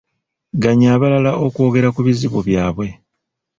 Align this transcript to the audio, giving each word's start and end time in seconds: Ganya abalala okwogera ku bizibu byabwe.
Ganya 0.61 0.87
abalala 0.95 1.31
okwogera 1.45 1.89
ku 1.95 1.99
bizibu 2.07 2.39
byabwe. 2.47 2.87